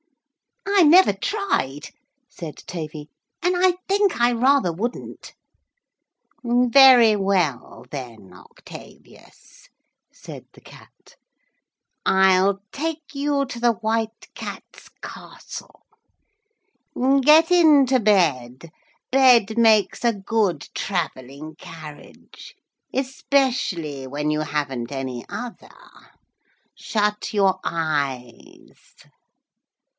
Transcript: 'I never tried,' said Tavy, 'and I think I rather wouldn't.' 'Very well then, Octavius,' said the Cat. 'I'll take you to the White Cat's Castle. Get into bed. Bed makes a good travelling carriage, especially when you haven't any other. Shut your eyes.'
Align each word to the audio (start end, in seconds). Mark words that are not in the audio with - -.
'I 0.67 0.83
never 0.85 1.13
tried,' 1.13 1.91
said 2.27 2.57
Tavy, 2.65 3.07
'and 3.43 3.55
I 3.55 3.73
think 3.87 4.19
I 4.19 4.31
rather 4.31 4.73
wouldn't.' 4.73 5.31
'Very 6.43 7.15
well 7.15 7.85
then, 7.91 8.33
Octavius,' 8.33 9.69
said 10.11 10.45
the 10.53 10.61
Cat. 10.61 11.15
'I'll 12.03 12.61
take 12.71 13.13
you 13.13 13.45
to 13.45 13.59
the 13.59 13.73
White 13.73 14.33
Cat's 14.33 14.89
Castle. 15.03 15.85
Get 17.21 17.51
into 17.51 17.99
bed. 17.99 18.71
Bed 19.11 19.55
makes 19.59 20.03
a 20.03 20.13
good 20.13 20.67
travelling 20.73 21.55
carriage, 21.57 22.55
especially 22.91 24.07
when 24.07 24.31
you 24.31 24.39
haven't 24.41 24.91
any 24.91 25.23
other. 25.29 25.69
Shut 26.75 27.35
your 27.35 27.59
eyes.' 27.63 28.79